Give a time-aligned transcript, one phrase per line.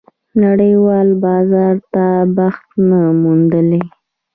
[0.43, 2.05] نړېوال بازار ته
[2.37, 3.81] بخت نه موندلی.